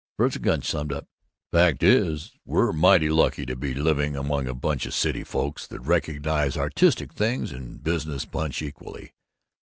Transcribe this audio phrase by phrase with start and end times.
[0.17, 1.05] Vergil Gunch summed it up:
[1.51, 5.79] "Fact is, we're mighty lucky to be living among a bunch of city folks, that
[5.81, 9.13] recognize artistic things and business punch equally.